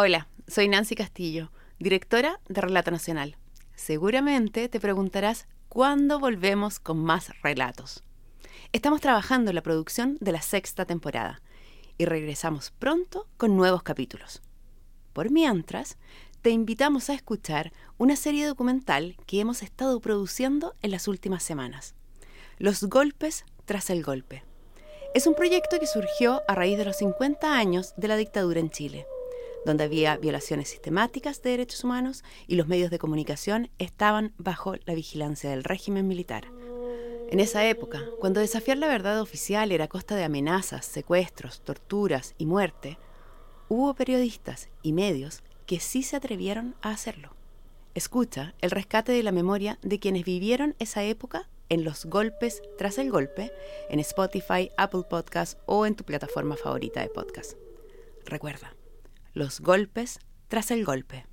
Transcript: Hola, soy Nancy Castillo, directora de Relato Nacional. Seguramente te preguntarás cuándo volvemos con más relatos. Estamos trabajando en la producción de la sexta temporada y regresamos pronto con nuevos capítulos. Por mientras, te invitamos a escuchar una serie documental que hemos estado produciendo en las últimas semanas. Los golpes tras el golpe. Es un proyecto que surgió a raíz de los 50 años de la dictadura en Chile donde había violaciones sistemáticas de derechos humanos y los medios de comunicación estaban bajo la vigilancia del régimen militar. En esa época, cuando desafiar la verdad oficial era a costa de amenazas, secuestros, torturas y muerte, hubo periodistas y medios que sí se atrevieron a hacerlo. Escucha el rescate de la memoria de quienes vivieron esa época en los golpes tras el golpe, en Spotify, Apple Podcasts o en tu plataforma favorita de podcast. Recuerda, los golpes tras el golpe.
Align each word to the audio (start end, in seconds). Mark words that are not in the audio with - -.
Hola, 0.00 0.28
soy 0.46 0.68
Nancy 0.68 0.94
Castillo, 0.94 1.50
directora 1.80 2.38
de 2.48 2.60
Relato 2.60 2.92
Nacional. 2.92 3.36
Seguramente 3.74 4.68
te 4.68 4.78
preguntarás 4.78 5.48
cuándo 5.68 6.20
volvemos 6.20 6.78
con 6.78 7.02
más 7.02 7.32
relatos. 7.42 8.04
Estamos 8.72 9.00
trabajando 9.00 9.50
en 9.50 9.56
la 9.56 9.62
producción 9.64 10.16
de 10.20 10.30
la 10.30 10.40
sexta 10.40 10.84
temporada 10.84 11.42
y 11.98 12.04
regresamos 12.04 12.70
pronto 12.78 13.26
con 13.36 13.56
nuevos 13.56 13.82
capítulos. 13.82 14.40
Por 15.12 15.32
mientras, 15.32 15.98
te 16.42 16.50
invitamos 16.50 17.10
a 17.10 17.14
escuchar 17.14 17.72
una 17.96 18.14
serie 18.14 18.46
documental 18.46 19.16
que 19.26 19.40
hemos 19.40 19.64
estado 19.64 19.98
produciendo 19.98 20.76
en 20.80 20.92
las 20.92 21.08
últimas 21.08 21.42
semanas. 21.42 21.96
Los 22.58 22.84
golpes 22.84 23.44
tras 23.64 23.90
el 23.90 24.04
golpe. 24.04 24.44
Es 25.12 25.26
un 25.26 25.34
proyecto 25.34 25.80
que 25.80 25.88
surgió 25.88 26.42
a 26.46 26.54
raíz 26.54 26.78
de 26.78 26.84
los 26.84 26.98
50 26.98 27.52
años 27.52 27.94
de 27.96 28.06
la 28.06 28.16
dictadura 28.16 28.60
en 28.60 28.70
Chile 28.70 29.04
donde 29.64 29.84
había 29.84 30.16
violaciones 30.16 30.68
sistemáticas 30.68 31.42
de 31.42 31.50
derechos 31.50 31.84
humanos 31.84 32.24
y 32.46 32.56
los 32.56 32.68
medios 32.68 32.90
de 32.90 32.98
comunicación 32.98 33.70
estaban 33.78 34.32
bajo 34.38 34.74
la 34.84 34.94
vigilancia 34.94 35.50
del 35.50 35.64
régimen 35.64 36.06
militar. 36.08 36.50
En 37.30 37.40
esa 37.40 37.66
época, 37.66 38.04
cuando 38.20 38.40
desafiar 38.40 38.78
la 38.78 38.88
verdad 38.88 39.20
oficial 39.20 39.70
era 39.70 39.84
a 39.84 39.88
costa 39.88 40.16
de 40.16 40.24
amenazas, 40.24 40.86
secuestros, 40.86 41.60
torturas 41.60 42.34
y 42.38 42.46
muerte, 42.46 42.98
hubo 43.68 43.92
periodistas 43.94 44.70
y 44.82 44.92
medios 44.92 45.42
que 45.66 45.80
sí 45.80 46.02
se 46.02 46.16
atrevieron 46.16 46.74
a 46.80 46.90
hacerlo. 46.90 47.34
Escucha 47.94 48.54
el 48.60 48.70
rescate 48.70 49.12
de 49.12 49.22
la 49.22 49.32
memoria 49.32 49.78
de 49.82 49.98
quienes 49.98 50.24
vivieron 50.24 50.74
esa 50.78 51.04
época 51.04 51.48
en 51.68 51.84
los 51.84 52.06
golpes 52.06 52.62
tras 52.78 52.96
el 52.96 53.10
golpe, 53.10 53.52
en 53.90 54.00
Spotify, 54.00 54.70
Apple 54.76 55.02
Podcasts 55.08 55.58
o 55.66 55.84
en 55.84 55.94
tu 55.96 56.04
plataforma 56.04 56.56
favorita 56.56 57.02
de 57.02 57.08
podcast. 57.08 57.58
Recuerda, 58.24 58.74
los 59.34 59.60
golpes 59.60 60.18
tras 60.48 60.70
el 60.70 60.84
golpe. 60.84 61.26